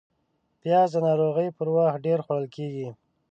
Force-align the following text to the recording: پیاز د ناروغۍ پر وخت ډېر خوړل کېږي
پیاز 0.61 0.89
د 0.93 0.97
ناروغۍ 1.07 1.47
پر 1.57 1.67
وخت 1.75 1.99
ډېر 2.05 2.19
خوړل 2.25 2.45
کېږي 2.55 2.87